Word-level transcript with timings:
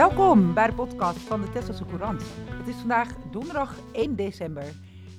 Welkom 0.00 0.54
bij 0.54 0.66
de 0.66 0.74
podcast 0.74 1.18
van 1.18 1.40
de 1.40 1.50
Tesselse 1.50 1.86
Courant. 1.86 2.22
Het 2.50 2.68
is 2.68 2.76
vandaag 2.76 3.16
donderdag 3.30 3.78
1 3.92 4.16
december. 4.16 4.64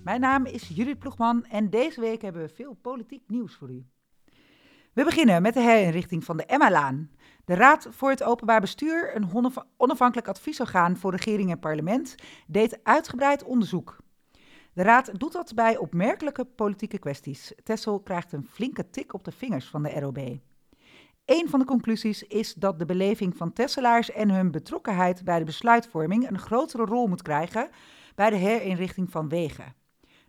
Mijn 0.04 0.22
naam 0.22 0.46
is 0.46 0.68
Judith 0.68 1.00
Ploegman 1.00 1.46
en 1.46 1.70
deze 1.70 2.02
week 2.02 2.22
hebben 2.22 2.42
we 2.42 2.50
veel 2.50 2.74
politiek 2.74 3.24
nieuws 3.28 3.56
voor 3.56 3.70
u. 3.70 3.86
We 4.94 5.04
beginnen 5.04 5.42
met 5.42 5.54
de 5.54 5.60
herinrichting 5.60 6.24
van 6.24 6.38
de 6.38 6.46
Emma-laan. 6.46 7.12
De 7.46 7.54
Raad 7.54 7.88
voor 7.90 8.10
het 8.10 8.24
Openbaar 8.24 8.62
Bestuur, 8.62 9.16
een 9.16 9.30
onafhankelijk 9.78 10.28
adviesorgaan 10.28 10.98
voor 10.98 11.12
regering 11.12 11.52
en 11.52 11.60
parlement, 11.60 12.16
deed 12.48 12.80
uitgebreid 12.84 13.44
onderzoek. 13.44 13.98
De 14.74 14.84
Raad 14.84 15.20
doet 15.20 15.32
dat 15.32 15.56
bij 15.56 15.78
opmerkelijke 15.78 16.46
politieke 16.46 17.00
kwesties. 17.00 17.54
Tessel 17.64 18.00
krijgt 18.00 18.32
een 18.32 18.48
flinke 18.48 18.90
tik 18.90 19.14
op 19.14 19.24
de 19.24 19.32
vingers 19.32 19.70
van 19.70 19.84
de 19.84 20.00
ROB. 20.00 20.40
Een 21.32 21.50
van 21.50 21.60
de 21.60 21.66
conclusies 21.66 22.24
is 22.24 22.54
dat 22.54 22.80
de 22.80 22.86
beleving 22.86 23.38
van 23.38 23.54
Tesselaars 23.54 24.12
en 24.12 24.30
hun 24.30 24.52
betrokkenheid 24.52 25.24
bij 25.24 25.40
de 25.40 25.46
besluitvorming 25.46 26.30
een 26.30 26.40
grotere 26.40 26.86
rol 26.86 27.08
moet 27.08 27.22
krijgen 27.22 27.70
bij 28.16 28.30
de 28.30 28.36
herinrichting 28.36 29.12
van 29.12 29.30
wegen. 29.30 29.76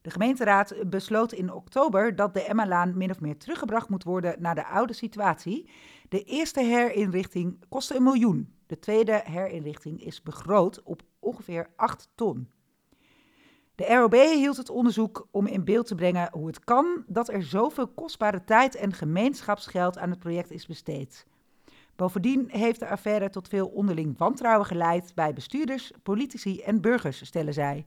De 0.03 0.11
gemeenteraad 0.11 0.75
besloot 0.87 1.33
in 1.33 1.53
oktober 1.53 2.17
dat 2.17 2.35
de 2.35 2.43
Emma-laan 2.43 2.97
min 2.97 3.11
of 3.11 3.21
meer 3.21 3.39
teruggebracht 3.39 3.89
moet 3.89 4.05
worden 4.05 4.37
naar 4.39 4.55
de 4.55 4.67
oude 4.67 4.93
situatie. 4.93 5.71
De 6.09 6.23
eerste 6.23 6.61
herinrichting 6.61 7.65
kostte 7.69 7.97
een 7.97 8.03
miljoen. 8.03 8.55
De 8.67 8.79
tweede 8.79 9.21
herinrichting 9.25 10.05
is 10.05 10.23
begroot 10.23 10.83
op 10.83 11.03
ongeveer 11.19 11.71
8 11.77 12.09
ton. 12.15 12.49
De 13.83 13.95
ROB 13.95 14.15
hield 14.15 14.57
het 14.57 14.71
onderzoek 14.71 15.27
om 15.31 15.47
in 15.47 15.65
beeld 15.65 15.87
te 15.87 15.95
brengen 15.95 16.29
hoe 16.33 16.47
het 16.47 16.65
kan 16.65 17.05
dat 17.07 17.29
er 17.29 17.43
zoveel 17.43 17.89
kostbare 17.89 18.45
tijd 18.45 18.75
en 18.75 18.93
gemeenschapsgeld 18.93 19.99
aan 19.99 20.11
het 20.11 20.19
project 20.19 20.51
is 20.51 20.67
besteed. 20.67 21.27
Bovendien 21.97 22.49
heeft 22.49 22.81
de 22.81 22.89
affaire 22.89 23.31
tot 23.31 23.49
veel 23.49 23.67
onderling 23.67 24.19
wantrouwen 24.19 24.67
geleid 24.67 25.13
bij 25.15 25.33
bestuurders, 25.33 25.93
politici 26.03 26.61
en 26.61 26.81
burgers, 26.81 27.27
stellen 27.27 27.55
zij. 27.55 27.87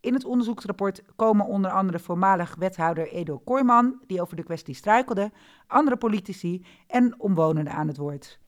In 0.00 0.14
het 0.14 0.24
onderzoeksrapport 0.24 1.02
komen 1.14 1.46
onder 1.46 1.70
andere 1.70 1.98
voormalig 1.98 2.54
wethouder 2.58 3.12
Edo 3.12 3.38
Kooijman, 3.38 4.00
die 4.06 4.20
over 4.20 4.36
de 4.36 4.44
kwestie 4.44 4.74
struikelde, 4.74 5.32
andere 5.66 5.96
politici 5.96 6.64
en 6.86 7.20
omwonenden 7.20 7.72
aan 7.72 7.88
het 7.88 7.96
woord. 7.96 8.38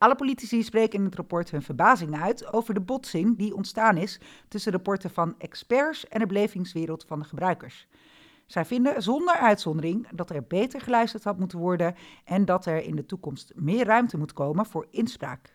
Alle 0.00 0.14
politici 0.14 0.62
spreken 0.62 0.98
in 0.98 1.04
het 1.04 1.14
rapport 1.14 1.50
hun 1.50 1.62
verbazing 1.62 2.20
uit 2.22 2.52
over 2.52 2.74
de 2.74 2.80
botsing 2.80 3.38
die 3.38 3.54
ontstaan 3.54 3.96
is 3.96 4.20
tussen 4.48 4.72
rapporten 4.72 5.10
van 5.10 5.34
experts 5.38 6.08
en 6.08 6.18
de 6.20 6.26
belevingswereld 6.26 7.04
van 7.06 7.18
de 7.18 7.24
gebruikers. 7.24 7.86
Zij 8.46 8.64
vinden 8.64 9.02
zonder 9.02 9.34
uitzondering 9.34 10.08
dat 10.08 10.30
er 10.30 10.44
beter 10.46 10.80
geluisterd 10.80 11.24
had 11.24 11.38
moeten 11.38 11.58
worden 11.58 11.94
en 12.24 12.44
dat 12.44 12.66
er 12.66 12.82
in 12.82 12.96
de 12.96 13.06
toekomst 13.06 13.52
meer 13.54 13.84
ruimte 13.84 14.18
moet 14.18 14.32
komen 14.32 14.66
voor 14.66 14.86
inspraak. 14.90 15.52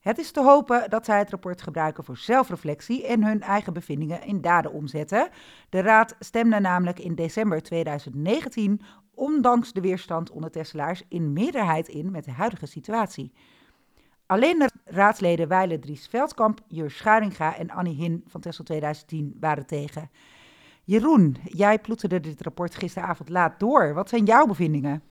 Het 0.00 0.18
is 0.18 0.30
te 0.30 0.42
hopen 0.42 0.90
dat 0.90 1.04
zij 1.04 1.18
het 1.18 1.30
rapport 1.30 1.62
gebruiken 1.62 2.04
voor 2.04 2.16
zelfreflectie 2.16 3.06
en 3.06 3.24
hun 3.24 3.40
eigen 3.40 3.72
bevindingen 3.72 4.22
in 4.22 4.40
daden 4.40 4.72
omzetten. 4.72 5.28
De 5.68 5.80
Raad 5.80 6.16
stemde 6.18 6.60
namelijk 6.60 6.98
in 6.98 7.14
december 7.14 7.62
2019 7.62 8.80
ondanks 9.20 9.72
de 9.72 9.80
weerstand 9.80 10.30
onder 10.30 10.50
Tesselaars 10.50 11.02
in 11.08 11.32
meerderheid 11.32 11.88
in 11.88 12.10
met 12.10 12.24
de 12.24 12.30
huidige 12.30 12.66
situatie. 12.66 13.32
Alleen 14.26 14.58
de 14.58 14.70
raadsleden 14.84 15.48
Weile 15.48 15.78
Dries 15.78 16.06
Veldkamp, 16.06 16.60
Jur 16.68 16.90
Schuringa 16.90 17.56
en 17.56 17.70
Annie 17.70 17.94
Hin 17.94 18.24
van 18.26 18.40
Tessel 18.40 18.64
2010 18.64 19.36
waren 19.40 19.66
tegen. 19.66 20.10
Jeroen, 20.84 21.36
jij 21.44 21.78
ploeterde 21.78 22.20
dit 22.20 22.42
rapport 22.42 22.74
gisteravond 22.74 23.28
laat 23.28 23.60
door. 23.60 23.94
Wat 23.94 24.08
zijn 24.08 24.24
jouw 24.24 24.46
bevindingen? 24.46 25.02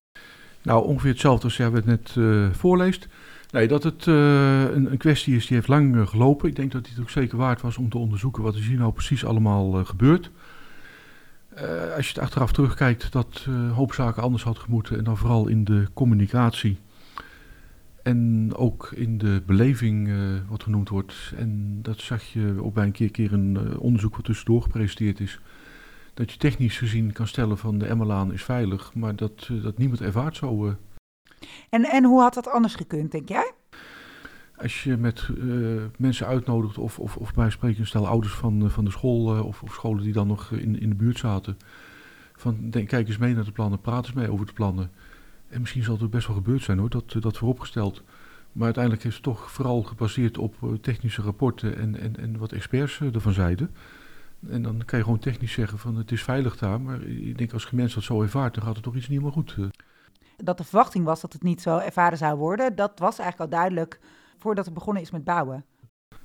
Nou, 0.62 0.84
ongeveer 0.84 1.10
hetzelfde 1.10 1.44
als 1.44 1.56
jij 1.56 1.70
het 1.70 1.86
net 1.86 2.14
uh, 2.18 2.52
voorleest. 2.52 3.08
Nee, 3.50 3.68
dat 3.68 3.82
het 3.82 4.06
uh, 4.06 4.14
een, 4.62 4.90
een, 4.90 4.98
kwestie 4.98 5.36
is 5.36 5.46
die 5.46 5.56
heeft 5.56 5.68
lang 5.68 5.94
uh, 5.94 6.06
gelopen. 6.06 6.48
Ik 6.48 6.56
denk 6.56 6.72
dat 6.72 6.88
het 6.88 7.00
ook 7.00 7.10
zeker 7.10 7.38
waard 7.38 7.60
was 7.60 7.76
om 7.76 7.88
te 7.88 7.98
onderzoeken 7.98 8.42
wat 8.42 8.54
er 8.54 8.62
hier 8.62 8.78
nou 8.78 8.92
precies 8.92 9.24
allemaal 9.24 9.84
gebeurt. 9.84 10.30
Uh, 11.54 11.94
als 11.96 12.06
je 12.06 12.12
het 12.12 12.22
achteraf 12.22 12.52
terugkijkt, 12.52 13.12
dat 13.12 13.46
uh, 13.48 13.72
hoop 13.76 13.92
zaken 13.92 14.22
anders 14.22 14.42
had 14.42 14.58
gemoeten. 14.58 14.98
En 14.98 15.04
dan 15.04 15.16
vooral 15.16 15.48
in 15.48 15.64
de 15.64 15.86
communicatie. 15.94 16.78
En 18.02 18.50
ook 18.54 18.92
in 18.94 19.18
de 19.18 19.42
beleving, 19.46 20.08
uh, 20.08 20.18
wat 20.48 20.62
genoemd 20.62 20.88
wordt. 20.88 21.32
En 21.36 21.78
dat 21.82 22.00
zag 22.00 22.22
je 22.22 22.56
ook 22.60 22.74
bij 22.74 22.84
een 22.84 22.92
keer, 22.92 23.10
keer 23.10 23.32
een 23.32 23.78
onderzoek 23.78 24.16
wat 24.16 24.24
tussendoor 24.24 24.62
gepresenteerd 24.62 25.20
is. 25.20 25.40
Dat 26.14 26.32
je 26.32 26.38
technisch 26.38 26.78
gezien 26.78 27.12
kan 27.12 27.26
stellen 27.26 27.58
van 27.58 27.78
de 27.78 27.86
Emmelaan 27.86 28.32
is 28.32 28.44
veilig, 28.44 28.94
maar 28.94 29.16
dat, 29.16 29.48
dat 29.62 29.78
niemand 29.78 30.00
ervaart 30.00 30.36
zo. 30.36 30.76
En, 31.70 31.84
en 31.84 32.04
hoe 32.04 32.20
had 32.20 32.34
dat 32.34 32.48
anders 32.48 32.74
gekund, 32.74 33.12
denk 33.12 33.28
jij? 33.28 33.52
Als 34.62 34.82
je 34.82 34.96
met 34.96 35.28
uh, 35.38 35.82
mensen 35.98 36.26
uitnodigt 36.26 36.78
of, 36.78 36.98
of, 36.98 37.16
of 37.16 37.34
bij 37.34 37.50
stel 37.82 38.06
ouders 38.06 38.32
van, 38.32 38.64
uh, 38.64 38.70
van 38.70 38.84
de 38.84 38.90
school 38.90 39.36
uh, 39.36 39.46
of, 39.46 39.62
of, 39.62 39.74
scholen 39.74 40.02
die 40.02 40.12
dan 40.12 40.26
nog 40.26 40.50
in, 40.50 40.80
in 40.80 40.88
de 40.88 40.94
buurt 40.94 41.18
zaten. 41.18 41.58
Van 42.36 42.70
denk, 42.70 42.88
kijk 42.88 43.08
eens 43.08 43.18
mee 43.18 43.34
naar 43.34 43.44
de 43.44 43.52
plannen, 43.52 43.80
praat 43.80 44.04
eens 44.04 44.14
mee 44.14 44.32
over 44.32 44.46
de 44.46 44.52
plannen. 44.52 44.90
En 45.48 45.60
misschien 45.60 45.82
zal 45.82 45.98
het 45.98 46.10
best 46.10 46.26
wel 46.26 46.36
gebeurd 46.36 46.62
zijn 46.62 46.78
hoor, 46.78 46.90
dat, 46.90 47.16
dat 47.20 47.36
vooropgesteld. 47.36 48.02
Maar 48.52 48.64
uiteindelijk 48.64 49.04
is 49.04 49.14
het 49.14 49.22
toch 49.22 49.50
vooral 49.50 49.82
gebaseerd 49.82 50.38
op 50.38 50.54
technische 50.80 51.22
rapporten 51.22 51.76
en, 51.76 52.00
en, 52.00 52.16
en 52.16 52.38
wat 52.38 52.52
experts 52.52 53.00
ervan 53.00 53.32
zeiden. 53.32 53.70
En 54.48 54.62
dan 54.62 54.82
kan 54.84 54.98
je 54.98 55.04
gewoon 55.04 55.18
technisch 55.18 55.52
zeggen 55.52 55.78
van 55.78 55.96
het 55.96 56.12
is 56.12 56.22
veilig 56.22 56.56
daar. 56.56 56.80
Maar 56.80 57.02
ik 57.02 57.38
denk 57.38 57.52
als 57.52 57.66
je 57.70 57.76
mensen 57.76 57.98
dat 57.98 58.04
zo 58.04 58.22
ervaart, 58.22 58.54
dan 58.54 58.64
gaat 58.64 58.74
het 58.74 58.84
toch 58.84 58.96
iets 58.96 59.08
niet 59.08 59.20
helemaal 59.20 59.44
goed. 59.44 59.56
Dat 60.36 60.58
de 60.58 60.64
verwachting 60.64 61.04
was 61.04 61.20
dat 61.20 61.32
het 61.32 61.42
niet 61.42 61.62
zo 61.62 61.78
ervaren 61.78 62.18
zou 62.18 62.38
worden, 62.38 62.76
dat 62.76 62.98
was 62.98 63.18
eigenlijk 63.18 63.52
al 63.52 63.58
duidelijk 63.58 64.00
voordat 64.40 64.64
het 64.64 64.74
begonnen 64.74 65.02
is 65.02 65.10
met 65.10 65.24
bouwen? 65.24 65.64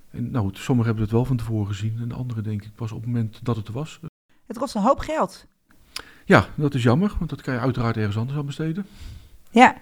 En, 0.09 0.31
nou, 0.31 0.49
sommigen 0.53 0.85
hebben 0.85 1.03
het 1.03 1.13
wel 1.13 1.25
van 1.25 1.37
tevoren 1.37 1.67
gezien 1.67 1.97
en 2.01 2.11
anderen 2.11 2.43
denk 2.43 2.63
ik 2.63 2.75
pas 2.75 2.91
op 2.91 2.97
het 2.97 3.07
moment 3.07 3.45
dat 3.45 3.55
het 3.55 3.67
er 3.67 3.73
was. 3.73 3.99
Het 4.45 4.57
kost 4.57 4.75
een 4.75 4.81
hoop 4.81 4.99
geld. 4.99 5.45
Ja, 6.25 6.47
dat 6.55 6.73
is 6.73 6.83
jammer, 6.83 7.15
want 7.17 7.29
dat 7.29 7.41
kan 7.41 7.53
je 7.53 7.59
uiteraard 7.59 7.97
ergens 7.97 8.17
anders 8.17 8.37
aan 8.37 8.45
besteden. 8.45 8.85
Ja. 9.51 9.75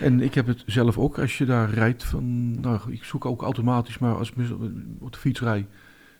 En 0.00 0.20
ik 0.20 0.34
heb 0.34 0.46
het 0.46 0.62
zelf 0.66 0.98
ook, 0.98 1.18
als 1.18 1.38
je 1.38 1.44
daar 1.44 1.70
rijdt, 1.70 2.04
van, 2.04 2.60
nou, 2.60 2.92
ik 2.92 3.04
zoek 3.04 3.24
ook 3.24 3.42
automatisch, 3.42 3.98
maar 3.98 4.16
als 4.16 4.32
ik 4.32 4.36
op 4.98 5.12
de 5.12 5.18
fiets 5.18 5.40
rijd, 5.40 5.66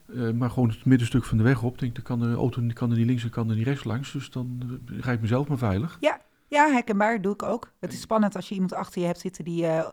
uh, 0.06 0.32
maar 0.32 0.50
gewoon 0.50 0.68
het 0.68 0.84
middenstuk 0.84 1.24
van 1.24 1.36
de 1.38 1.42
weg 1.42 1.62
op, 1.62 1.78
denk 1.78 1.98
ik, 1.98 2.04
kan 2.04 2.20
de 2.20 2.34
auto 2.34 2.62
kan 2.72 2.90
er 2.90 2.96
niet 2.96 3.06
links 3.06 3.22
en 3.22 3.30
kan 3.30 3.50
er 3.50 3.56
niet 3.56 3.66
rechts 3.66 3.84
langs, 3.84 4.12
dus 4.12 4.30
dan 4.30 4.60
uh, 4.64 5.00
rijd 5.00 5.16
ik 5.16 5.22
mezelf 5.22 5.48
maar 5.48 5.58
veilig. 5.58 5.96
Ja, 6.00 6.20
ja, 6.48 6.70
herkenbaar, 6.70 7.22
doe 7.22 7.32
ik 7.32 7.42
ook. 7.42 7.72
Het 7.78 7.92
is 7.92 8.00
spannend 8.00 8.36
als 8.36 8.48
je 8.48 8.54
iemand 8.54 8.74
achter 8.74 9.00
je 9.00 9.06
hebt 9.06 9.20
zitten 9.20 9.44
die 9.44 9.64
uh, 9.64 9.88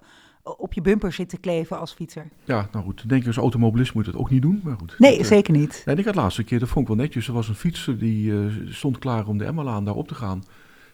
op 0.58 0.74
je 0.74 0.82
bumper 0.82 1.14
zit 1.14 1.30
te 1.30 1.38
kleven 1.38 1.80
als 1.80 1.94
fietser. 1.94 2.28
Ja, 2.44 2.70
nou 2.72 2.86
goed. 2.86 3.10
Denk 3.10 3.22
je 3.22 3.28
als 3.28 3.38
automobilist 3.38 3.94
moet 3.94 4.06
je 4.06 4.12
dat 4.12 4.20
ook 4.20 4.30
niet 4.30 4.42
doen. 4.42 4.62
Maar 4.64 4.78
goed. 4.78 4.96
Nee, 4.98 5.18
dat, 5.18 5.26
zeker 5.26 5.54
niet. 5.54 5.82
Nee, 5.86 5.96
ik 5.96 6.06
had 6.06 6.14
de 6.14 6.20
laatste 6.20 6.44
keer, 6.44 6.60
dat 6.60 6.70
vond 6.70 6.90
ik 6.90 6.96
wel 6.96 7.06
netjes. 7.06 7.28
Er 7.28 7.34
was 7.34 7.48
een 7.48 7.56
fietser 7.56 7.98
die 7.98 8.32
uh, 8.32 8.72
stond 8.72 8.98
klaar 8.98 9.28
om 9.28 9.38
de 9.38 9.46
Emmerlaan 9.46 9.86
daar 9.86 9.96
op 9.96 10.08
te 10.08 10.16
gaan. 10.16 10.44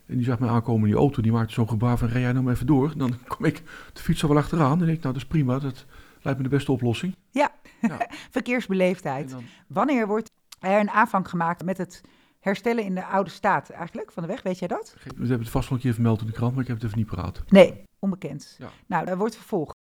En 0.06 0.16
die 0.16 0.26
zag 0.26 0.40
mij 0.40 0.50
aankomen 0.50 0.82
in 0.82 0.94
die 0.94 1.02
auto. 1.02 1.22
Die 1.22 1.32
maakte 1.32 1.54
zo'n 1.54 1.70
gebaar 1.70 1.98
van, 1.98 2.08
rij 2.08 2.22
jij 2.22 2.32
nou 2.32 2.44
maar 2.44 2.54
even 2.54 2.66
door. 2.66 2.94
Dan 2.98 3.16
kom 3.36 3.46
ik 3.46 3.64
de 3.94 4.02
fietser 4.02 4.28
wel 4.28 4.38
achteraan. 4.38 4.82
En 4.82 4.90
ik, 4.90 5.02
nou 5.02 5.14
dat 5.14 5.16
is 5.16 5.26
prima. 5.26 5.60
Dat 5.60 5.86
lijkt 6.22 6.40
me 6.40 6.50
de 6.50 6.56
beste 6.56 6.72
oplossing. 6.72 7.16
Ja, 7.32 7.52
ja. 7.82 8.08
verkeersbeleefdheid. 8.32 9.30
Dan... 9.30 9.44
Wanneer 9.68 10.08
wordt 10.08 10.32
er 10.60 10.80
een 10.80 10.90
aanvang 10.90 11.30
gemaakt 11.30 11.64
met 11.64 11.78
het 11.78 12.02
herstellen 12.46 12.84
in 12.84 12.96
de 12.96 13.06
oude 13.06 13.30
staat 13.30 13.70
eigenlijk 13.70 14.12
van 14.12 14.24
de 14.24 14.30
weg? 14.30 14.42
Weet 14.42 14.60
jij 14.60 14.68
dat? 14.68 14.96
We 15.04 15.10
hebben 15.10 15.40
het 15.40 15.50
vast 15.50 15.70
wel 15.70 15.78
een 15.78 15.84
keer 15.84 15.94
vermeld 15.94 16.22
in 16.22 16.28
de 16.28 16.34
krant, 16.34 16.52
maar 16.54 16.62
ik 16.62 16.68
heb 16.68 16.78
het 16.78 16.86
even 16.86 16.98
niet 16.98 17.08
paraat. 17.08 17.44
Nee, 17.48 17.84
onbekend. 18.00 18.56
Ja. 18.58 18.70
Nou, 18.86 19.06
daar 19.06 19.18
wordt 19.18 19.36
vervolgd. 19.36 19.74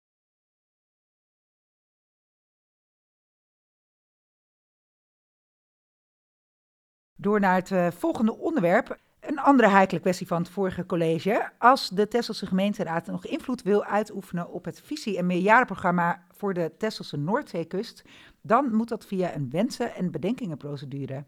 Door 7.17 7.41
naar 7.41 7.55
het 7.55 7.71
uh, 7.71 7.91
volgende 7.91 8.37
onderwerp. 8.37 8.99
Een 9.21 9.39
andere 9.39 9.69
heikele 9.69 10.01
kwestie 10.01 10.27
van 10.27 10.43
het 10.43 10.51
vorige 10.51 10.87
college. 10.87 11.51
Als 11.59 11.89
de 11.89 12.09
Tesselse 12.09 12.47
gemeenteraad 12.47 13.07
nog 13.07 13.27
invloed 13.27 13.63
wil 13.63 13.85
uitoefenen 13.85 14.51
op 14.51 14.65
het 14.65 14.81
visie- 14.81 15.19
en 15.19 15.27
meerjarenprogramma 15.27 16.27
voor 16.31 16.55
de 16.55 16.73
Tesselse 16.79 17.17
Noordzeekust, 17.17 18.05
dan 18.41 18.75
moet 18.75 18.89
dat 18.89 19.07
via 19.07 19.35
een 19.35 19.51
wensen- 19.51 19.95
en 19.95 20.11
bedenkingenprocedure. 20.11 21.25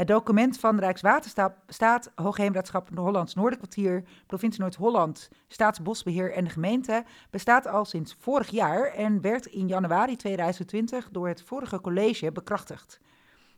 Het 0.00 0.08
document 0.08 0.58
van 0.58 0.78
Rijkswaterstaat, 0.78 2.10
Hoogheemraadschap 2.14 2.88
Hollands 2.94 3.34
Noorderkwartier, 3.34 4.04
provincie 4.26 4.60
Noord-Holland, 4.60 5.28
Staatsbosbeheer 5.48 6.32
en 6.32 6.44
de 6.44 6.50
gemeente 6.50 7.04
bestaat 7.30 7.66
al 7.66 7.84
sinds 7.84 8.16
vorig 8.18 8.50
jaar 8.50 8.84
en 8.84 9.20
werd 9.20 9.46
in 9.46 9.68
januari 9.68 10.16
2020 10.16 11.08
door 11.10 11.28
het 11.28 11.42
vorige 11.42 11.80
college 11.80 12.32
bekrachtigd. 12.32 13.00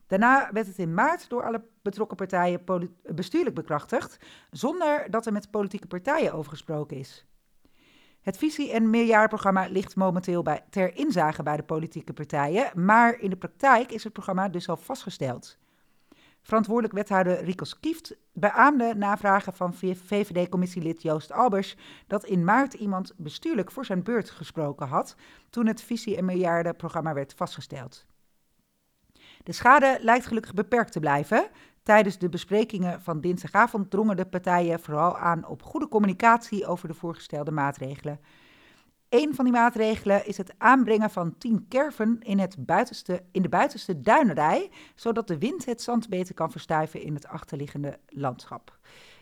Daarna 0.07 0.51
werd 0.53 0.67
het 0.67 0.79
in 0.79 0.95
maart 0.95 1.29
door 1.29 1.45
alle 1.45 1.65
betrokken 1.83 2.17
partijen 2.17 2.61
bestuurlijk 3.03 3.55
bekrachtigd, 3.55 4.17
zonder 4.51 5.11
dat 5.11 5.27
er 5.27 5.33
met 5.33 5.51
politieke 5.51 5.87
partijen 5.87 6.33
over 6.33 6.51
gesproken 6.51 6.97
is. 6.97 7.27
Het 8.21 8.37
visie- 8.37 8.73
en 8.73 8.91
meerjarenprogramma 8.91 9.67
ligt 9.67 9.97
momenteel 9.97 10.45
ter 10.71 10.97
inzage 10.97 11.43
bij 11.43 11.57
de 11.57 11.63
politieke 11.63 12.13
partijen, 12.13 12.85
maar 12.85 13.21
in 13.21 13.31
de 13.31 13.37
praktijk 13.37 13.93
is 13.93 14.05
het 14.05 14.13
programma 14.13 14.49
dus 14.49 14.69
al 14.69 14.77
vastgesteld. 14.77 15.61
Verantwoordelijk 16.43 16.95
wethouder 16.95 17.45
Rikos 17.45 17.81
Kieft 17.81 18.17
beaamde 18.33 18.95
na 18.95 19.17
vragen 19.17 19.53
van 19.53 19.75
VVD-commissielid 19.75 21.03
Joost 21.03 21.33
Albers 21.33 21.77
dat 22.07 22.25
in 22.25 22.45
maart 22.45 22.75
iemand 22.75 23.13
bestuurlijk 23.17 23.71
voor 23.71 23.85
zijn 23.85 24.03
beurt 24.03 24.31
gesproken 24.31 24.87
had 24.87 25.17
toen 25.51 25.67
het 25.67 25.83
visie- 25.83 26.17
en 26.17 26.25
miljardenprogramma 26.25 27.15
werd 27.15 27.35
vastgesteld. 27.37 28.07
De 29.43 29.53
schade 29.53 29.99
lijkt 30.01 30.27
gelukkig 30.27 30.55
beperkt 30.55 30.93
te 30.93 31.01
blijven. 31.01 31.49
Tijdens 31.83 32.19
de 32.19 32.29
besprekingen 32.29 33.03
van 33.03 33.21
dinsdagavond 33.21 33.91
drongen 33.91 34.17
de 34.17 34.27
partijen 34.27 34.81
vooral 34.81 35.19
aan 35.19 35.47
op 35.47 35.63
goede 35.63 35.89
communicatie 35.89 36.67
over 36.67 36.89
de 36.89 36.95
voorgestelde 36.95 37.51
maatregelen. 37.51 38.21
Een 39.13 39.35
van 39.35 39.45
die 39.45 39.55
maatregelen 39.55 40.27
is 40.27 40.37
het 40.37 40.55
aanbrengen 40.59 41.11
van 41.11 41.35
tien 41.39 41.65
kerven 41.69 42.19
in, 42.23 42.39
het 42.39 42.57
buitenste, 42.59 43.23
in 43.33 43.43
de 43.43 43.49
buitenste 43.49 44.01
duinerij, 44.01 44.71
zodat 44.95 45.29
de 45.29 45.39
wind 45.39 45.65
het 45.65 45.83
zand 45.83 46.09
beter 46.09 46.35
kan 46.35 46.51
verstuiven 46.51 47.03
in 47.03 47.15
het 47.15 47.27
achterliggende 47.27 47.99
landschap. 48.09 48.79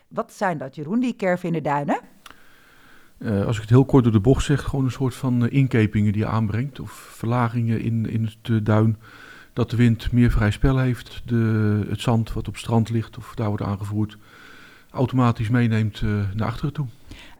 Wat 0.07 0.33
zijn 0.33 0.57
dat, 0.57 0.75
Jeroen, 0.75 0.99
die 0.99 1.13
kerven 1.13 1.47
in 1.47 1.53
de 1.53 1.61
duinen? 1.61 1.99
Uh, 3.17 3.45
als 3.45 3.55
ik 3.55 3.61
het 3.61 3.69
heel 3.69 3.85
kort 3.85 4.03
door 4.03 4.13
de 4.13 4.19
bocht 4.19 4.45
zeg, 4.45 4.63
gewoon 4.63 4.85
een 4.85 4.91
soort 4.91 5.15
van 5.15 5.43
uh, 5.43 5.51
inkepingen 5.51 6.11
die 6.11 6.21
je 6.21 6.27
aanbrengt, 6.27 6.79
of 6.79 6.91
verlagingen 6.91 7.81
in, 7.81 8.09
in 8.09 8.23
het 8.23 8.47
uh, 8.49 8.59
duin, 8.63 8.97
dat 9.53 9.69
de 9.69 9.75
wind 9.75 10.11
meer 10.11 10.31
vrij 10.31 10.51
spel 10.51 10.77
heeft, 10.77 11.21
de, 11.25 11.85
het 11.89 12.01
zand 12.01 12.33
wat 12.33 12.47
op 12.47 12.57
strand 12.57 12.89
ligt 12.89 13.17
of 13.17 13.35
daar 13.35 13.47
wordt 13.47 13.63
aangevoerd, 13.63 14.17
automatisch 14.91 15.49
meeneemt 15.49 16.01
naar 16.35 16.47
achteren 16.47 16.73
toe. 16.73 16.87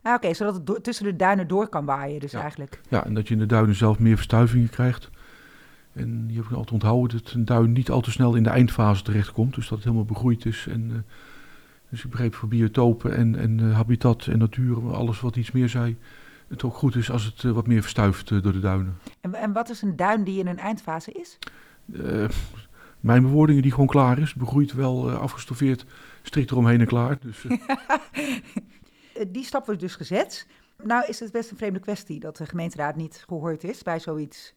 Ah, 0.02 0.14
Oké, 0.14 0.34
zodat 0.34 0.62
het 0.68 0.84
tussen 0.84 1.06
de 1.06 1.16
duinen 1.16 1.48
door 1.48 1.68
kan 1.68 1.86
waaien, 1.86 2.20
dus 2.20 2.32
Ja. 2.32 2.42
eigenlijk. 2.42 2.82
Ja, 2.90 3.06
en 3.06 3.14
dat 3.14 3.28
je 3.28 3.34
in 3.34 3.40
de 3.40 3.46
duinen 3.46 3.76
zelf 3.76 4.00
meer 4.00 4.16
verstuivingen 4.16 4.70
krijgt. 4.70 5.10
En 5.94 6.26
je 6.28 6.36
hebt 6.36 6.48
altijd 6.48 6.72
onthouden 6.72 7.22
dat 7.24 7.32
een 7.34 7.46
duin 7.46 7.72
niet 7.72 7.90
al 7.90 8.02
te 8.02 8.12
snel 8.12 8.36
in 8.36 8.44
de 8.44 8.50
eindfase 8.50 9.04
terechtkomt. 9.04 9.56
Dus 9.56 9.64
dat 9.68 9.74
het 9.78 9.84
helemaal 9.84 10.06
begroeid 10.06 10.46
is. 10.46 10.68
En, 10.70 10.90
eh, 10.94 10.98
dus 11.90 12.04
ik 12.04 12.10
begreep 12.10 12.36
voor 12.36 12.48
biotopen 12.50 13.16
en, 13.16 13.36
en 13.36 13.60
eh, 13.60 13.76
habitat 13.76 14.26
en 14.28 14.38
natuur, 14.38 14.94
alles 14.94 15.20
wat 15.20 15.36
iets 15.36 15.52
meer 15.52 15.70
zei. 15.70 15.98
Het 16.48 16.64
ook 16.64 16.74
goed 16.76 16.96
is 16.96 17.12
als 17.12 17.24
het 17.26 17.44
eh, 17.44 17.52
wat 17.52 17.68
meer 17.68 17.82
verstuift 17.82 18.30
door 18.30 18.52
de 18.54 18.60
duinen. 18.60 18.98
En, 19.22 19.34
en 19.36 19.54
wat 19.54 19.70
is 19.70 19.82
een 19.82 19.96
duin 19.96 20.24
die 20.24 20.40
in 20.40 20.48
een 20.48 20.60
eindfase 20.60 21.12
is? 21.12 21.38
Eh, 22.04 22.26
mijn 23.00 23.22
bewoordingen 23.22 23.62
die 23.62 23.72
gewoon 23.72 23.88
klaar 23.88 24.20
is. 24.20 24.34
Begroeid 24.34 24.74
wel, 24.74 25.10
eh, 25.10 25.20
afgestoffeerd, 25.20 25.86
strikt 26.22 26.52
eromheen 26.52 26.80
en 26.80 26.88
klaar. 26.88 27.18
Dus, 27.22 27.46
Die 29.30 29.44
stap 29.44 29.66
wordt 29.66 29.82
dus 29.82 29.96
gezet. 29.96 30.48
Nou 30.84 31.06
is 31.08 31.20
het 31.20 31.32
best 31.32 31.52
een 31.52 31.58
vreemde 31.58 31.80
kwestie 31.80 32.20
dat 32.20 32.38
de 32.38 32.46
gemeenteraad 32.46 32.96
niet 32.96 33.24
gehoord 33.28 33.64
is 33.64 33.84
bij 33.84 34.00
zoiets 34.00 34.54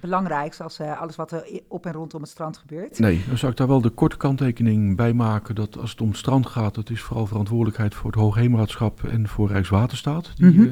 belangrijks 0.00 0.60
als 0.60 0.78
eh, 0.78 1.00
alles 1.00 1.16
wat 1.16 1.32
er 1.32 1.60
op 1.68 1.86
en 1.86 1.92
rondom 1.92 2.20
het 2.20 2.30
strand 2.30 2.56
gebeurt. 2.56 2.98
Nee, 2.98 3.24
dan 3.28 3.38
zou 3.38 3.52
ik 3.52 3.58
daar 3.58 3.66
wel 3.66 3.80
de 3.80 3.90
korte 3.90 4.16
kanttekening 4.16 4.96
bij 4.96 5.12
maken 5.12 5.54
dat 5.54 5.78
als 5.78 5.90
het 5.90 6.00
om 6.00 6.08
het 6.08 6.16
strand 6.16 6.46
gaat, 6.46 6.74
dat 6.74 6.90
is 6.90 7.02
vooral 7.02 7.26
verantwoordelijkheid 7.26 7.94
voor 7.94 8.10
het 8.10 8.20
Hoogheemraadschap 8.20 9.04
en 9.04 9.28
voor 9.28 9.48
Rijkswaterstaat. 9.48 10.32
Die, 10.36 10.46
Mhm. 10.60 10.62
eh, 10.62 10.68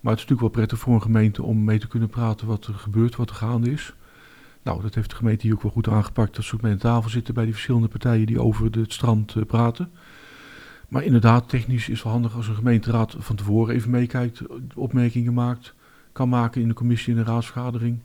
maar 0.00 0.12
het 0.12 0.20
is 0.22 0.28
natuurlijk 0.28 0.40
wel 0.40 0.48
prettig 0.48 0.78
voor 0.78 0.94
een 0.94 1.02
gemeente 1.02 1.42
om 1.42 1.64
mee 1.64 1.78
te 1.78 1.88
kunnen 1.88 2.08
praten 2.08 2.46
wat 2.46 2.66
er 2.66 2.74
gebeurt, 2.74 3.16
wat 3.16 3.30
er 3.30 3.36
gaande 3.36 3.70
is. 3.70 3.94
Nou, 4.62 4.82
dat 4.82 4.94
heeft 4.94 5.10
de 5.10 5.16
gemeente 5.16 5.46
hier 5.46 5.54
ook 5.54 5.62
wel 5.62 5.72
goed 5.72 5.88
aangepakt, 5.88 6.34
dat 6.36 6.44
ze 6.44 6.54
ook 6.54 6.60
mee 6.62 6.72
aan 6.72 6.78
tafel 6.78 7.10
zitten 7.10 7.34
bij 7.34 7.44
die 7.44 7.52
verschillende 7.52 7.88
partijen 7.88 8.26
die 8.26 8.40
over 8.42 8.64
het 8.70 8.92
strand 8.92 9.34
eh, 9.36 9.42
praten. 9.42 9.90
Maar 10.88 11.02
inderdaad, 11.02 11.48
technisch 11.48 11.88
is 11.88 11.94
het 11.94 12.02
wel 12.02 12.12
handig 12.12 12.34
als 12.36 12.48
een 12.48 12.54
gemeenteraad 12.54 13.14
van 13.18 13.36
tevoren 13.36 13.74
even 13.74 13.90
meekijkt, 13.90 14.42
opmerkingen 14.74 15.34
maakt, 15.34 15.74
kan 16.12 16.28
maken 16.28 16.60
in 16.60 16.68
de 16.68 16.74
commissie 16.74 17.14
in 17.14 17.24
de 17.24 17.30
raadsvergadering. 17.30 18.02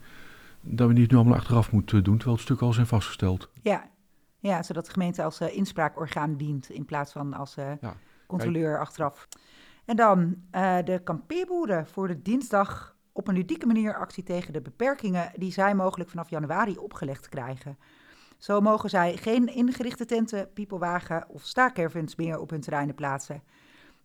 Dat 0.62 0.88
we 0.88 0.94
niet 0.94 1.12
nu 1.12 1.18
allemaal 1.18 1.38
achteraf 1.38 1.72
moeten 1.72 2.04
doen, 2.04 2.16
terwijl 2.16 2.36
het 2.36 2.46
stuk 2.46 2.62
al 2.62 2.74
zijn 2.74 2.88
vastgesteld. 2.88 3.50
Ja. 3.62 3.90
ja, 4.40 4.64
zodat 4.64 4.86
de 4.86 4.92
gemeente 4.92 5.24
als 5.24 5.40
eh, 5.40 5.56
inspraakorgaan 5.56 6.38
dient 6.38 6.70
in 6.70 6.86
plaats 6.86 7.12
van 7.12 7.34
als 7.34 7.58
eh, 7.58 7.72
Ja, 7.82 7.96
controleur 8.28 8.80
achteraf. 8.80 9.28
En 9.86 9.96
dan 9.96 10.36
eh, 10.52 10.78
de 10.84 11.02
kampeerboeren 11.04 11.88
voor 11.88 12.08
de 12.08 12.22
dinsdag 12.22 12.96
op 13.12 13.28
een 13.28 13.36
ludieke 13.36 13.66
manier 13.66 13.96
actie 13.96 14.24
tegen 14.24 14.54
de 14.54 14.62
beperkingen 14.62 15.32
die 15.36 15.52
zij 15.52 15.76
mogelijk 15.76 16.10
vanaf 16.10 16.30
januari 16.30 16.78
opgelegd 16.78 17.30
krijgen. 17.30 17.78
Zo 18.44 18.62
mogen 18.62 18.90
zij 18.90 19.18
geen 19.18 19.48
ingerichte 19.48 20.06
tenten, 20.06 20.54
piepelwagen 20.54 21.26
of 21.30 21.44
staakervens 21.44 22.16
meer 22.16 22.40
op 22.40 22.50
hun 22.50 22.62
terreinen 22.62 22.96
plaatsen. 22.96 23.44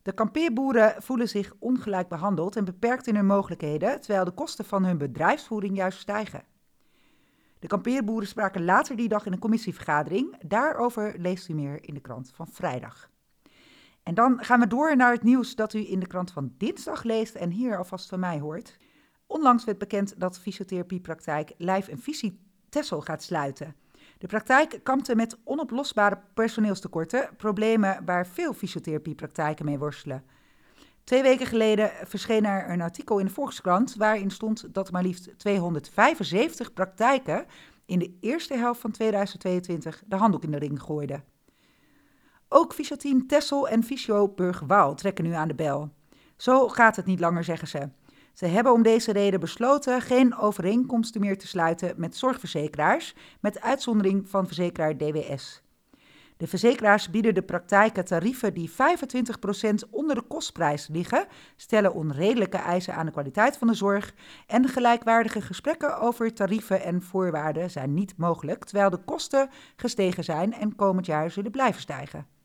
De 0.02 0.12
kampeerboeren 0.12 1.02
voelen 1.02 1.28
zich 1.28 1.54
ongelijk 1.58 2.08
behandeld 2.08 2.56
en 2.56 2.64
beperkt 2.64 3.06
in 3.06 3.14
hun 3.14 3.26
mogelijkheden, 3.26 4.00
terwijl 4.00 4.24
de 4.24 4.30
kosten 4.30 4.64
van 4.64 4.84
hun 4.84 4.98
bedrijfsvoering 4.98 5.76
juist 5.76 5.98
stijgen. 5.98 6.44
De 7.58 7.66
kampeerboeren 7.66 8.28
spraken 8.28 8.64
later 8.64 8.96
die 8.96 9.08
dag 9.08 9.26
in 9.26 9.32
een 9.32 9.38
commissievergadering. 9.38 10.36
Daarover 10.46 11.14
leest 11.16 11.48
u 11.48 11.54
meer 11.54 11.84
in 11.84 11.94
de 11.94 12.00
krant 12.00 12.30
van 12.34 12.48
vrijdag. 12.52 13.10
En 14.02 14.14
dan 14.14 14.44
gaan 14.44 14.60
we 14.60 14.66
door 14.66 14.96
naar 14.96 15.12
het 15.12 15.22
nieuws 15.22 15.54
dat 15.54 15.74
u 15.74 15.90
in 15.90 16.00
de 16.00 16.06
krant 16.06 16.30
van 16.30 16.54
dinsdag 16.58 17.02
leest 17.02 17.34
en 17.34 17.50
hier 17.50 17.78
alvast 17.78 18.08
van 18.08 18.20
mij 18.20 18.38
hoort. 18.38 18.76
Onlangs 19.26 19.64
werd 19.64 19.78
bekend 19.78 20.20
dat 20.20 20.38
fysiotherapiepraktijk 20.38 21.52
Lijf 21.56 21.88
en 21.88 21.98
Visie 21.98 22.40
Tessel 22.68 23.00
gaat 23.00 23.22
sluiten. 23.22 23.74
De 24.18 24.26
praktijk 24.26 24.80
kampte 24.82 25.14
met 25.14 25.38
onoplosbare 25.44 26.18
personeelstekorten, 26.34 27.28
problemen 27.36 28.04
waar 28.04 28.26
veel 28.26 28.52
fysiotherapiepraktijken 28.52 29.64
mee 29.64 29.78
worstelen. 29.78 30.24
Twee 31.04 31.22
weken 31.22 31.46
geleden 31.46 31.90
verscheen 32.04 32.44
er 32.44 32.70
een 32.70 32.80
artikel 32.80 33.18
in 33.18 33.26
de 33.26 33.32
Volkskrant 33.32 33.94
waarin 33.94 34.30
stond 34.30 34.74
dat 34.74 34.90
maar 34.90 35.02
liefst 35.02 35.38
275 35.38 36.72
praktijken 36.72 37.46
in 37.86 37.98
de 37.98 38.16
eerste 38.20 38.54
helft 38.54 38.80
van 38.80 38.90
2022 38.90 40.02
de 40.06 40.16
handdoek 40.16 40.42
in 40.42 40.50
de 40.50 40.58
ring 40.58 40.82
gooiden. 40.82 41.24
Ook 42.48 42.74
fysioteam 42.74 43.26
Tessel 43.26 43.68
en 43.68 43.82
Fysio 43.84 44.28
Burgwaal 44.28 44.94
trekken 44.94 45.24
nu 45.24 45.32
aan 45.32 45.48
de 45.48 45.54
bel. 45.54 45.90
Zo 46.36 46.68
gaat 46.68 46.96
het 46.96 47.06
niet 47.06 47.20
langer, 47.20 47.44
zeggen 47.44 47.68
ze. 47.68 47.88
Ze 48.38 48.46
hebben 48.46 48.72
om 48.72 48.82
deze 48.82 49.12
reden 49.12 49.40
besloten 49.40 50.00
geen 50.00 50.36
overeenkomsten 50.36 51.20
meer 51.20 51.38
te 51.38 51.46
sluiten 51.46 51.94
met 51.96 52.16
zorgverzekeraars, 52.16 53.14
met 53.40 53.60
uitzondering 53.60 54.28
van 54.28 54.46
verzekeraar 54.46 54.96
DWS. 54.96 55.62
De 56.36 56.46
verzekeraars 56.46 57.10
bieden 57.10 57.34
de 57.34 57.42
praktijken 57.42 58.04
tarieven 58.04 58.54
die 58.54 58.70
25% 58.70 58.74
onder 59.90 60.14
de 60.14 60.22
kostprijs 60.22 60.88
liggen, 60.88 61.26
stellen 61.56 61.94
onredelijke 61.94 62.56
eisen 62.56 62.94
aan 62.94 63.06
de 63.06 63.12
kwaliteit 63.12 63.56
van 63.56 63.66
de 63.68 63.74
zorg 63.74 64.14
en 64.46 64.68
gelijkwaardige 64.68 65.40
gesprekken 65.40 66.00
over 66.00 66.34
tarieven 66.34 66.82
en 66.82 67.02
voorwaarden 67.02 67.70
zijn 67.70 67.94
niet 67.94 68.16
mogelijk, 68.16 68.64
terwijl 68.64 68.90
de 68.90 69.04
kosten 69.04 69.50
gestegen 69.76 70.24
zijn 70.24 70.54
en 70.54 70.74
komend 70.76 71.06
jaar 71.06 71.30
zullen 71.30 71.50
blijven 71.50 71.80
stijgen. 71.80 72.37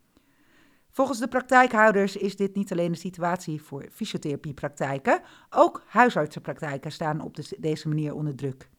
Volgens 0.94 1.20
de 1.20 1.28
praktijkhouders 1.28 2.16
is 2.18 2.36
dit 2.36 2.56
niet 2.56 2.72
alleen 2.72 2.92
de 2.92 2.98
situatie 2.98 3.62
voor 3.62 3.86
fysiotherapiepraktijken, 3.92 5.22
ook 5.50 5.84
huisartsenpraktijken 5.88 6.92
staan 6.92 7.22
op 7.22 7.36
de- 7.36 7.58
deze 7.60 7.88
manier 7.88 8.14
onder 8.14 8.36
druk. 8.36 8.70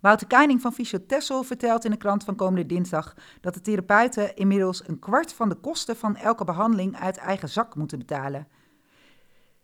Wouter 0.00 0.26
Keining 0.26 0.60
van 0.60 0.72
Fysiotessel 0.72 1.42
vertelt 1.42 1.84
in 1.84 1.90
de 1.90 1.96
krant 1.96 2.24
van 2.24 2.36
komende 2.36 2.66
dinsdag 2.66 3.14
dat 3.40 3.54
de 3.54 3.60
therapeuten 3.60 4.36
inmiddels 4.36 4.88
een 4.88 4.98
kwart 4.98 5.32
van 5.32 5.48
de 5.48 5.54
kosten 5.54 5.96
van 5.96 6.16
elke 6.16 6.44
behandeling 6.44 6.96
uit 6.96 7.16
eigen 7.16 7.48
zak 7.48 7.74
moeten 7.76 7.98
betalen. 7.98 8.48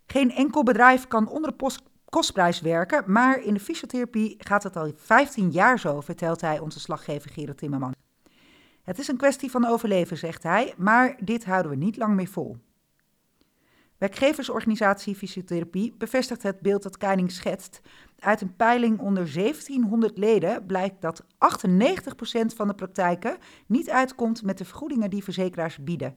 Geen 0.07 0.31
enkel 0.31 0.63
bedrijf 0.63 1.07
kan 1.07 1.29
onder 1.29 1.57
de 1.57 1.79
kostprijs 2.05 2.61
werken, 2.61 3.13
maar 3.13 3.43
in 3.43 3.55
de 3.55 3.61
fysiotherapie 3.61 4.35
gaat 4.39 4.63
het 4.63 4.77
al 4.77 4.93
15 4.97 5.51
jaar 5.51 5.79
zo, 5.79 6.01
vertelt 6.01 6.41
hij 6.41 6.59
onze 6.59 6.81
slaggever 6.81 7.31
Gerard 7.31 7.59
Timmerman. 7.59 7.95
Het 8.89 8.99
is 8.99 9.09
een 9.09 9.17
kwestie 9.17 9.51
van 9.51 9.65
overleven, 9.65 10.17
zegt 10.17 10.43
hij, 10.43 10.75
maar 10.77 11.17
dit 11.21 11.45
houden 11.45 11.71
we 11.71 11.77
niet 11.77 11.97
lang 11.97 12.15
meer 12.15 12.27
vol. 12.27 12.57
Werkgeversorganisatie 13.99 15.15
Fysiotherapie 15.15 15.95
bevestigt 15.99 16.43
het 16.43 16.61
beeld 16.61 16.83
dat 16.83 16.97
Keining 16.97 17.33
schetst. 17.33 17.81
Uit 18.19 18.41
een 18.41 18.57
peiling 18.57 18.99
onder 18.99 19.33
1700 19.35 20.19
leden 20.19 20.67
blijkt 20.67 21.01
dat 21.01 21.23
98% 21.23 21.27
van 22.57 22.69
de 22.69 22.75
praktijken 22.75 23.37
niet 23.67 23.91
uitkomt 23.91 24.43
met 24.43 24.59
de 24.59 24.65
vergoedingen 24.65 25.11
die 25.11 25.25
verzekeraars 25.25 25.79
bieden. 25.79 26.17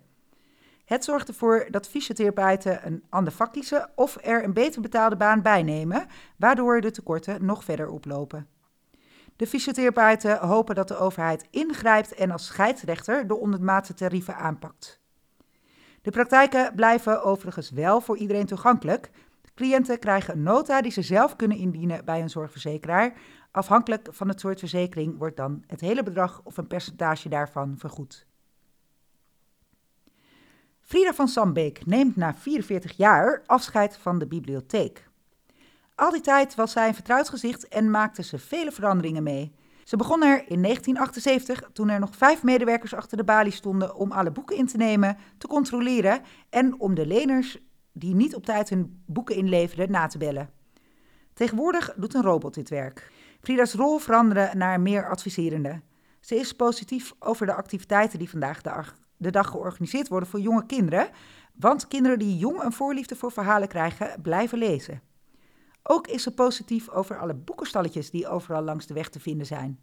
Het 0.86 1.04
zorgt 1.04 1.28
ervoor 1.28 1.68
dat 1.70 1.88
fysiotherapeuten 1.88 2.88
een 2.88 3.04
ander 3.10 3.34
vak 3.34 3.54
kiezen 3.54 3.90
of 3.96 4.18
er 4.22 4.44
een 4.44 4.54
beter 4.54 4.82
betaalde 4.82 5.16
baan 5.16 5.42
bijnemen, 5.42 6.08
waardoor 6.38 6.82
de 6.82 6.92
tekorten 6.92 7.46
nog 7.46 7.64
verder 7.64 7.90
oplopen. 7.90 8.48
De 9.42 9.48
fysiotherapeuten 9.48 10.40
hopen 10.40 10.76
dat 10.76 10.88
de 10.88 10.98
overheid 10.98 11.48
ingrijpt 11.50 12.14
en 12.14 12.32
als 12.32 12.46
scheidsrechter 12.46 13.28
de 13.28 13.36
ondermaatse 13.36 13.94
tarieven 13.94 14.36
aanpakt. 14.36 15.02
De 16.02 16.12
praktijken 16.12 16.76
blijven 16.76 17.24
overigens 17.24 17.70
wel 17.70 18.02
voor 18.02 18.18
iedereen 18.18 18.46
toegankelijk. 18.46 19.10
Cliënten 19.56 20.00
krijgen 20.00 20.34
een 20.34 20.44
nota 20.44 20.82
die 20.82 20.92
ze 20.92 21.02
zelf 21.02 21.36
kunnen 21.36 21.58
indienen 21.58 22.06
bij 22.06 22.22
een 22.22 22.30
zorgverzekeraar. 22.30 23.14
Afhankelijk 23.52 24.08
van 24.12 24.28
het 24.28 24.40
soort 24.40 24.60
verzekering 24.60 25.18
wordt 25.18 25.38
dan 25.38 25.64
het 25.68 25.82
hele 25.82 26.04
bedrag 26.04 26.42
of 26.44 26.58
een 26.58 26.68
percentage 26.68 27.30
daarvan 27.30 27.76
vergoed. 27.78 28.26
Frida 30.80 31.14
van 31.14 31.28
Sambeek 31.28 31.86
neemt 31.86 32.16
na 32.16 32.36
44 32.36 32.98
jaar 32.98 33.44
afscheid 33.46 33.98
van 33.98 34.20
de 34.20 34.28
bibliotheek. 34.28 35.10
Al 36.02 36.12
die 36.12 36.22
tijd 36.22 36.56
was 36.56 36.72
zij 36.72 36.88
een 36.88 36.94
vertrouwd 36.94 37.30
gezicht 37.30 37.68
en 37.68 37.92
maakte 37.92 38.24
ze 38.24 38.38
vele 38.38 38.72
veranderingen 38.72 39.24
mee. 39.24 39.52
Ze 39.84 39.98
begon 39.98 40.24
er 40.24 40.38
in 40.48 40.62
1978 40.62 41.70
toen 41.74 41.90
er 41.90 42.00
nog 42.00 42.16
vijf 42.16 42.44
medewerkers 42.44 42.94
achter 42.94 43.18
de 43.18 43.24
balie 43.24 43.52
stonden 43.52 43.96
om 43.96 44.12
alle 44.12 44.32
boeken 44.32 44.58
in 44.58 44.68
te 44.68 44.78
nemen, 44.78 45.18
te 45.38 45.48
controleren 45.48 46.22
en 46.50 46.80
om 46.80 46.96
de 46.96 47.06
leners 47.06 47.58
die 47.92 48.16
niet 48.16 48.36
op 48.36 48.46
tijd 48.46 48.70
hun 48.70 49.04
boeken 49.06 49.36
inleverden 49.36 49.92
na 49.92 50.08
te 50.08 50.18
bellen. 50.18 50.50
Tegenwoordig 51.34 51.94
doet 51.96 52.14
een 52.14 52.22
robot 52.22 52.54
dit 52.54 52.70
werk. 52.70 53.12
Frida's 53.42 53.74
rol 53.74 53.98
veranderde 53.98 54.58
naar 54.58 54.80
meer 54.80 55.10
adviserende. 55.10 55.82
Ze 56.20 56.36
is 56.36 56.54
positief 56.54 57.14
over 57.20 57.46
de 57.46 57.54
activiteiten 57.54 58.20
die 58.20 58.30
vandaag 58.30 58.62
de 59.18 59.32
dag 59.32 59.48
georganiseerd 59.48 60.08
worden 60.08 60.30
voor 60.30 60.40
jonge 60.40 60.66
kinderen, 60.66 61.10
want 61.54 61.88
kinderen 61.88 62.20
die 62.20 62.38
jong 62.38 62.64
een 62.64 62.74
voorliefde 62.74 63.16
voor 63.16 63.32
verhalen 63.32 63.68
krijgen, 63.68 64.22
blijven 64.22 64.58
lezen. 64.58 65.11
Ook 65.84 66.08
is 66.08 66.24
ze 66.24 66.34
positief 66.34 66.90
over 66.90 67.20
alle 67.20 67.34
boekenstalletjes 67.34 68.10
die 68.10 68.28
overal 68.28 68.62
langs 68.62 68.86
de 68.86 68.94
weg 68.94 69.10
te 69.10 69.20
vinden 69.20 69.46
zijn. 69.46 69.80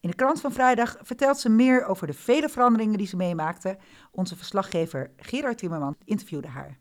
In 0.00 0.10
de 0.10 0.16
krant 0.16 0.40
van 0.40 0.52
vrijdag 0.52 0.96
vertelt 1.00 1.38
ze 1.38 1.48
meer 1.48 1.84
over 1.84 2.06
de 2.06 2.12
vele 2.12 2.48
veranderingen 2.48 2.98
die 2.98 3.06
ze 3.06 3.16
meemaakte. 3.16 3.78
Onze 4.10 4.36
verslaggever 4.36 5.10
Gerard 5.16 5.58
Timmerman 5.58 5.96
interviewde 6.04 6.48
haar. 6.48 6.78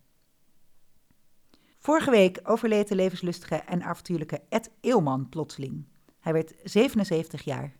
Vorige 1.79 2.11
week 2.11 2.39
overleed 2.43 2.87
de 2.87 2.95
levenslustige 2.95 3.55
en 3.55 3.83
avontuurlijke 3.83 4.41
Ed 4.49 4.71
Eelman 4.79 5.29
plotseling. 5.29 5.85
Hij 6.19 6.33
werd 6.33 6.53
77 6.63 7.41
jaar. 7.41 7.75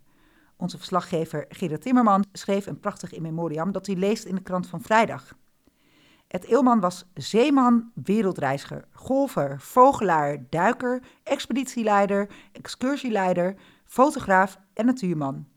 Onze 0.58 0.77
verslaggever 0.77 1.46
Gerard 1.50 1.81
Timmerman 1.81 2.25
schreef 2.31 2.65
een 2.65 2.79
prachtig 2.79 3.13
in 3.13 3.22
memoriam 3.22 3.72
dat 3.72 3.88
u 3.88 3.96
leest 3.96 4.25
in 4.25 4.36
de 4.36 4.41
krant 4.41 4.67
van 4.67 4.81
vrijdag. 4.81 5.36
Ed 6.32 6.46
Eelman 6.46 6.80
was 6.80 7.06
zeeman, 7.14 7.92
wereldreiziger, 7.94 8.86
golfer, 8.92 9.62
vogelaar, 9.62 10.38
duiker, 10.50 11.04
expeditieleider, 11.24 12.30
excursieleider, 12.52 13.56
fotograaf 13.86 14.58
en 14.74 14.86
natuurman. 14.86 15.48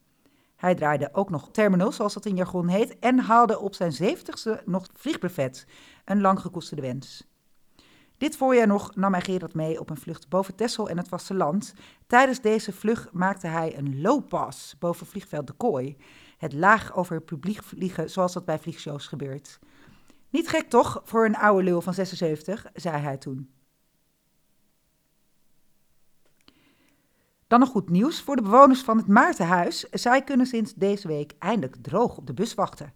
Hij 0.57 0.75
draaide 0.75 1.09
ook 1.13 1.31
nog 1.31 1.51
terminal, 1.51 1.93
zoals 1.93 2.15
dat 2.15 2.27
in 2.27 2.37
jargon 2.37 2.69
heet, 2.69 2.99
en 2.99 3.19
haalde 3.19 3.59
op 3.59 3.75
zijn 3.75 3.93
zeventigste 3.93 4.63
nog 4.65 4.87
vliegbuffet, 4.95 5.67
een 6.05 6.21
lang 6.21 6.41
gekoesterde 6.41 6.83
wens. 6.83 7.29
Dit 8.17 8.37
voorjaar 8.37 8.67
nog 8.67 8.95
nam 8.95 9.13
hij 9.13 9.23
Gerard 9.23 9.55
mee 9.55 9.81
op 9.81 9.91
een 9.91 9.97
vlucht 9.97 10.29
boven 10.29 10.55
Texel 10.55 10.89
en 10.89 10.97
het 10.97 11.09
vasteland. 11.09 11.75
Tijdens 12.07 12.41
deze 12.41 12.73
vlucht 12.73 13.13
maakte 13.13 13.47
hij 13.47 13.79
een 13.79 14.01
low 14.01 14.29
pass 14.29 14.79
boven 14.79 15.07
vliegveld 15.07 15.47
De 15.47 15.53
Kooi. 15.53 15.97
Het 16.39 16.53
laag 16.53 16.95
over 16.95 17.15
het 17.17 17.25
publiek 17.25 17.63
vliegen 17.63 18.11
zoals 18.11 18.33
dat 18.33 18.45
bij 18.45 18.59
vliegshows 18.59 19.07
gebeurt. 19.07 19.59
Niet 20.35 20.49
gek 20.49 20.69
toch, 20.69 21.01
voor 21.05 21.25
een 21.25 21.37
oude 21.37 21.63
lul 21.63 21.81
van 21.81 21.95
76, 21.95 22.67
zei 22.75 22.97
hij 22.97 23.17
toen. 23.17 23.51
Dan 27.47 27.61
nog 27.61 27.69
goed 27.69 27.89
nieuws 27.89 28.23
voor 28.23 28.37
de 28.37 28.43
bewoners 28.43 28.83
van 28.83 28.97
het 28.97 29.07
Maartenhuis. 29.07 29.81
Zij 29.81 30.23
kunnen 30.23 30.47
sinds 30.47 30.75
deze 30.75 31.09
week 31.09 31.35
eindelijk 31.39 31.77
droog 31.83 32.17
op 32.17 32.27
de 32.27 32.35
bus 32.35 32.55
wachten. 32.55 32.93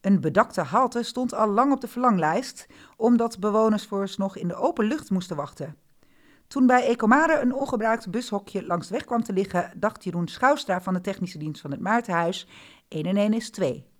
Een 0.00 0.20
bedakte 0.20 0.60
halte 0.60 1.02
stond 1.02 1.34
al 1.34 1.48
lang 1.48 1.72
op 1.72 1.80
de 1.80 1.88
verlanglijst, 1.88 2.66
omdat 2.96 3.38
bewoners 3.38 3.86
vooralsnog 3.86 4.36
in 4.36 4.48
de 4.48 4.56
open 4.56 4.84
lucht 4.84 5.10
moesten 5.10 5.36
wachten. 5.36 5.76
Toen 6.46 6.66
bij 6.66 6.86
Ecomare 6.86 7.40
een 7.40 7.54
ongebruikt 7.54 8.10
bushokje 8.10 8.66
langs 8.66 8.88
de 8.88 8.94
weg 8.94 9.04
kwam 9.04 9.22
te 9.22 9.32
liggen, 9.32 9.72
dacht 9.76 10.04
Jeroen 10.04 10.28
Schouwstra 10.28 10.80
van 10.80 10.94
de 10.94 11.00
technische 11.00 11.38
dienst 11.38 11.60
van 11.60 11.70
het 11.70 11.80
Maartenhuis: 11.80 12.48
1 12.88 13.04
en 13.04 13.16
1 13.16 13.32
is 13.32 13.50
2. 13.50 13.94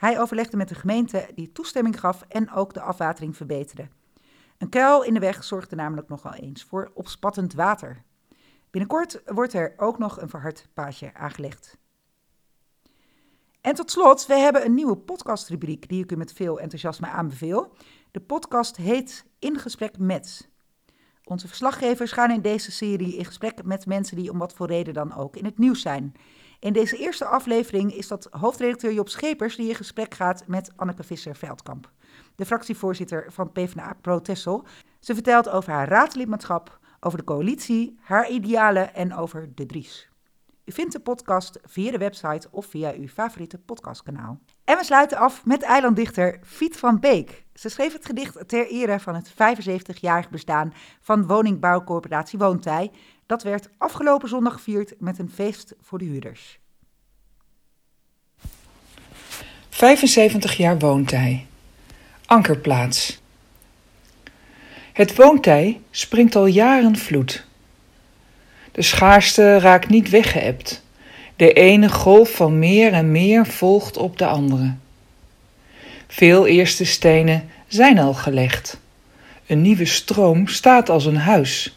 Hij 0.00 0.20
overlegde 0.20 0.56
met 0.56 0.68
de 0.68 0.74
gemeente 0.74 1.28
die 1.34 1.52
toestemming 1.52 2.00
gaf 2.00 2.24
en 2.28 2.52
ook 2.52 2.74
de 2.74 2.80
afwatering 2.80 3.36
verbeterde. 3.36 3.88
Een 4.58 4.68
kuil 4.68 5.02
in 5.02 5.14
de 5.14 5.20
weg 5.20 5.44
zorgde 5.44 5.76
namelijk 5.76 6.08
nogal 6.08 6.34
eens 6.34 6.64
voor 6.64 6.90
opspattend 6.94 7.54
water. 7.54 8.02
Binnenkort 8.70 9.22
wordt 9.24 9.52
er 9.52 9.74
ook 9.76 9.98
nog 9.98 10.20
een 10.20 10.28
verhard 10.28 10.68
paadje 10.74 11.14
aangelegd. 11.14 11.76
En 13.60 13.74
tot 13.74 13.90
slot, 13.90 14.26
we 14.26 14.34
hebben 14.34 14.64
een 14.64 14.74
nieuwe 14.74 14.96
podcastrubriek 14.96 15.88
die 15.88 16.02
ik 16.02 16.12
u 16.12 16.16
met 16.16 16.32
veel 16.32 16.60
enthousiasme 16.60 17.06
aanbeveel. 17.06 17.72
De 18.10 18.20
podcast 18.20 18.76
heet 18.76 19.24
In 19.38 19.58
Gesprek 19.58 19.98
met. 19.98 20.48
Onze 21.24 21.48
verslaggevers 21.48 22.12
gaan 22.12 22.30
in 22.30 22.42
deze 22.42 22.72
serie 22.72 23.16
in 23.16 23.24
gesprek 23.24 23.64
met 23.64 23.86
mensen 23.86 24.16
die 24.16 24.30
om 24.30 24.38
wat 24.38 24.54
voor 24.54 24.66
reden 24.66 24.94
dan 24.94 25.14
ook 25.14 25.36
in 25.36 25.44
het 25.44 25.58
nieuws 25.58 25.80
zijn. 25.80 26.14
In 26.60 26.72
deze 26.72 26.96
eerste 26.96 27.24
aflevering 27.24 27.94
is 27.94 28.08
dat 28.08 28.28
hoofdredacteur 28.30 28.92
Job 28.92 29.08
Schepers 29.08 29.56
die 29.56 29.68
in 29.68 29.74
gesprek 29.74 30.14
gaat 30.14 30.46
met 30.46 30.72
Anneke 30.76 31.02
Visser-Veldkamp, 31.02 31.90
de 32.34 32.46
fractievoorzitter 32.46 33.32
van 33.32 33.52
PvdA 33.52 33.96
Pro 34.00 34.20
Tessel. 34.20 34.66
Ze 34.98 35.14
vertelt 35.14 35.48
over 35.48 35.72
haar 35.72 35.88
raadslidmaatschap, 35.88 36.78
over 37.00 37.18
de 37.18 37.24
coalitie, 37.24 37.98
haar 38.00 38.30
idealen 38.30 38.94
en 38.94 39.14
over 39.14 39.54
de 39.54 39.66
Dries. 39.66 40.08
U 40.64 40.72
vindt 40.72 40.92
de 40.92 41.00
podcast 41.00 41.58
via 41.62 41.90
de 41.90 41.98
website 41.98 42.48
of 42.50 42.66
via 42.66 42.92
uw 42.92 43.08
favoriete 43.08 43.58
podcastkanaal. 43.58 44.40
En 44.70 44.76
we 44.76 44.84
sluiten 44.84 45.18
af 45.18 45.44
met 45.44 45.62
eilanddichter 45.62 46.38
Fiet 46.44 46.76
van 46.76 47.00
Beek. 47.00 47.44
Ze 47.54 47.68
schreef 47.68 47.92
het 47.92 48.06
gedicht 48.06 48.48
ter 48.48 48.66
ere 48.66 49.00
van 49.00 49.14
het 49.14 49.30
75-jarig 49.32 50.30
bestaan 50.30 50.74
van 51.00 51.26
woningbouwcorporatie 51.26 52.38
Woontij. 52.38 52.90
Dat 53.26 53.42
werd 53.42 53.68
afgelopen 53.78 54.28
zondag 54.28 54.52
gevierd 54.52 54.94
met 54.98 55.18
een 55.18 55.30
feest 55.34 55.74
voor 55.80 55.98
de 55.98 56.04
huurders. 56.04 56.58
75 59.68 60.56
jaar 60.56 60.78
Woontij. 60.78 61.46
Ankerplaats. 62.26 63.22
Het 64.92 65.16
Woontij 65.16 65.80
springt 65.90 66.36
al 66.36 66.46
jaren 66.46 66.96
vloed. 66.96 67.46
De 68.72 68.82
schaarste 68.82 69.58
raakt 69.58 69.88
niet 69.88 70.10
weggeëpt. 70.10 70.82
De 71.40 71.52
ene 71.52 71.88
golf 71.88 72.34
van 72.34 72.58
meer 72.58 72.92
en 72.92 73.10
meer 73.10 73.46
volgt 73.46 73.96
op 73.96 74.18
de 74.18 74.26
andere. 74.26 74.74
Veel 76.06 76.46
eerste 76.46 76.84
stenen 76.84 77.48
zijn 77.66 77.98
al 77.98 78.14
gelegd. 78.14 78.80
Een 79.46 79.62
nieuwe 79.62 79.84
stroom 79.84 80.46
staat 80.46 80.88
als 80.88 81.04
een 81.04 81.16
huis, 81.16 81.76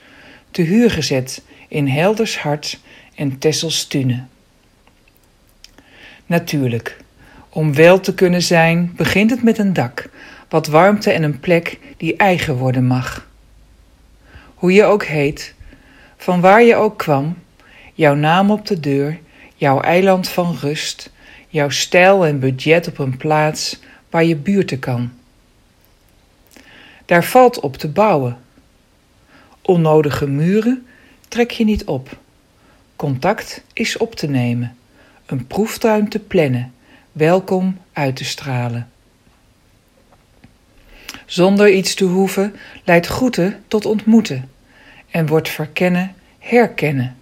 te 0.51 0.62
huur 0.62 0.91
gezet 0.91 1.41
in 1.67 1.88
Helders 1.88 2.38
Hart 2.38 2.79
en 3.15 3.38
Tessels 3.38 3.88
Tune. 3.88 4.24
Natuurlijk, 6.25 6.98
om 7.50 7.74
wel 7.74 8.00
te 8.00 8.13
kunnen 8.13 8.41
zijn, 8.41 8.93
begint 8.96 9.29
het 9.29 9.43
met 9.43 9.58
een 9.58 9.74
dak, 9.74 10.10
wat 10.50 10.67
warmte 10.67 11.12
en 11.12 11.24
een 11.24 11.39
plek 11.39 11.79
die 11.98 12.15
eigen 12.15 12.55
worden 12.55 12.88
mag. 12.88 13.27
Hoe 14.53 14.74
je 14.74 14.84
ook 14.84 15.03
heet, 15.03 15.53
van 16.17 16.41
waar 16.41 16.63
je 16.63 16.75
ook 16.75 16.98
kwam, 16.98 17.38
jouw 17.93 18.15
naam 18.15 18.51
op 18.51 18.65
de 18.65 18.79
deur, 18.79 19.22
jouw 19.63 19.79
eiland 19.82 20.29
van 20.29 20.55
rust, 20.60 21.10
jouw 21.48 21.70
stijl 21.70 22.25
en 22.25 22.39
budget 22.39 22.88
op 22.88 22.98
een 22.98 23.17
plaats 23.17 23.79
waar 24.10 24.24
je 24.24 24.36
buurten 24.36 24.79
kan. 24.79 25.12
Daar 27.05 27.24
valt 27.24 27.60
op 27.60 27.77
te 27.77 27.88
bouwen. 27.88 28.38
Onnodige 29.62 30.27
muren 30.27 30.86
trek 31.27 31.51
je 31.51 31.63
niet 31.63 31.86
op. 31.86 32.17
Contact 32.96 33.63
is 33.74 33.98
op 33.98 34.15
te 34.15 34.27
nemen, 34.27 34.77
een 35.25 35.48
proeftuin 35.48 36.10
te 36.10 36.20
plannen, 36.20 36.74
welkom 37.12 37.77
uit 37.93 38.15
te 38.15 38.25
stralen. 38.25 38.89
Zonder 41.25 41.74
iets 41.74 41.93
te 41.93 42.05
hoeven 42.05 42.55
leidt 42.84 43.08
groeten 43.08 43.63
tot 43.67 43.86
ontmoeten 43.86 44.50
en 45.10 45.27
wordt 45.27 45.50
verkennen 45.50 46.15
herkennen. 46.39 47.17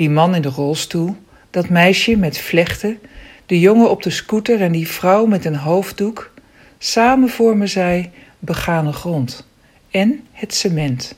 Die 0.00 0.10
man 0.10 0.34
in 0.34 0.42
de 0.42 0.48
rolstoel, 0.48 1.16
dat 1.50 1.68
meisje 1.68 2.16
met 2.16 2.38
vlechten, 2.38 2.98
de 3.46 3.60
jongen 3.60 3.90
op 3.90 4.02
de 4.02 4.10
scooter 4.10 4.60
en 4.60 4.72
die 4.72 4.88
vrouw 4.88 5.26
met 5.26 5.44
een 5.44 5.56
hoofddoek, 5.56 6.32
samen 6.78 7.28
vormen 7.28 7.68
zij 7.68 8.10
begane 8.38 8.92
grond 8.92 9.46
en 9.90 10.26
het 10.32 10.54
cement. 10.54 11.14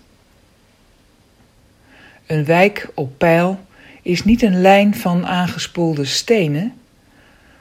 Een 2.27 2.45
wijk 2.45 2.89
op 2.95 3.19
pijl 3.19 3.61
is 4.03 4.25
niet 4.25 4.43
een 4.43 4.61
lijn 4.61 4.95
van 4.95 5.27
aangespoelde 5.27 6.05
stenen, 6.05 6.75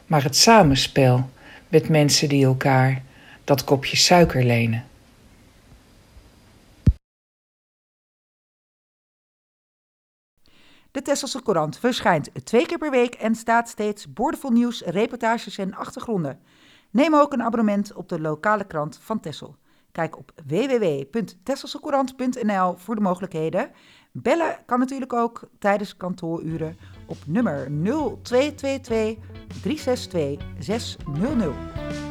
maar 0.05 0.23
het 0.23 0.35
samenspel 0.35 1.29
met 1.67 1.89
mensen 1.89 2.29
die 2.29 2.45
elkaar 2.45 3.01
dat 3.43 3.63
kopje 3.63 3.97
suiker 3.97 4.43
lenen. 4.43 4.83
De 10.91 11.01
Tesselse 11.01 11.41
Courant 11.41 11.77
verschijnt 11.77 12.45
twee 12.45 12.65
keer 12.65 12.77
per 12.77 12.91
week 12.91 13.15
en 13.15 13.35
staat 13.35 13.69
steeds 13.69 14.13
boordevol 14.13 14.51
nieuws, 14.51 14.81
reportages 14.81 15.57
en 15.57 15.73
achtergronden. 15.73 16.39
Neem 16.89 17.15
ook 17.15 17.33
een 17.33 17.43
abonnement 17.43 17.93
op 17.93 18.09
de 18.09 18.21
lokale 18.21 18.67
krant 18.67 18.99
van 19.01 19.19
Tessel. 19.19 19.55
Kijk 19.91 20.17
op 20.17 20.31
www.tesselsecourant.nl 20.47 22.75
voor 22.77 22.95
de 22.95 23.01
mogelijkheden. 23.01 23.71
Bellen 24.11 24.57
kan 24.65 24.79
natuurlijk 24.79 25.13
ook 25.13 25.49
tijdens 25.59 25.97
kantooruren 25.97 26.77
op 27.05 27.17
nummer 27.25 27.71
0222 27.71 29.17
362 29.61 30.45
600. 30.59 32.10